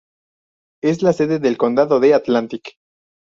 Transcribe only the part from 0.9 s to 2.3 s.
la sede del condado de